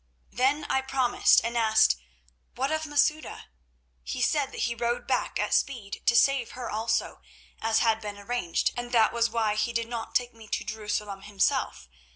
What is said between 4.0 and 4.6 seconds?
He said